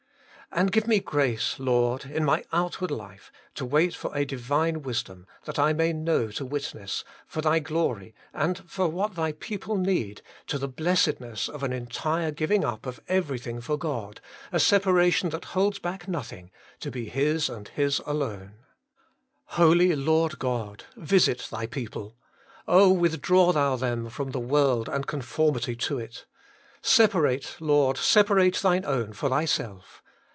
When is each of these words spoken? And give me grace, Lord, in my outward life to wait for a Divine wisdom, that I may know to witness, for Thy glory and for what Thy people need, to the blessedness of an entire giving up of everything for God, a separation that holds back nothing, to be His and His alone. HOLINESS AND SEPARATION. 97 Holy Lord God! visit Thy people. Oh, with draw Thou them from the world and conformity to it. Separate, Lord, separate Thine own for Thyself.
And 0.53 0.69
give 0.69 0.85
me 0.85 0.99
grace, 0.99 1.59
Lord, 1.61 2.03
in 2.05 2.25
my 2.25 2.43
outward 2.51 2.91
life 2.91 3.31
to 3.55 3.63
wait 3.63 3.95
for 3.95 4.13
a 4.13 4.25
Divine 4.25 4.81
wisdom, 4.81 5.25
that 5.45 5.57
I 5.57 5.71
may 5.71 5.93
know 5.93 6.27
to 6.31 6.43
witness, 6.43 7.05
for 7.25 7.39
Thy 7.41 7.59
glory 7.59 8.13
and 8.33 8.57
for 8.69 8.89
what 8.89 9.15
Thy 9.15 9.31
people 9.31 9.77
need, 9.77 10.21
to 10.47 10.57
the 10.57 10.67
blessedness 10.67 11.47
of 11.47 11.63
an 11.63 11.71
entire 11.71 12.31
giving 12.31 12.65
up 12.65 12.85
of 12.85 12.99
everything 13.07 13.61
for 13.61 13.77
God, 13.77 14.19
a 14.51 14.59
separation 14.59 15.29
that 15.29 15.45
holds 15.55 15.79
back 15.79 16.09
nothing, 16.09 16.51
to 16.81 16.91
be 16.91 17.05
His 17.07 17.47
and 17.47 17.69
His 17.69 18.01
alone. 18.05 18.55
HOLINESS 19.45 19.53
AND 19.53 19.53
SEPARATION. 19.53 19.89
97 19.99 20.03
Holy 20.03 20.19
Lord 20.19 20.39
God! 20.39 20.83
visit 20.97 21.47
Thy 21.49 21.65
people. 21.65 22.17
Oh, 22.67 22.91
with 22.91 23.21
draw 23.21 23.53
Thou 23.53 23.77
them 23.77 24.09
from 24.09 24.31
the 24.31 24.37
world 24.41 24.89
and 24.89 25.07
conformity 25.07 25.77
to 25.77 25.97
it. 25.99 26.25
Separate, 26.81 27.55
Lord, 27.61 27.95
separate 27.95 28.55
Thine 28.55 28.83
own 28.83 29.13
for 29.13 29.29
Thyself. 29.29 29.99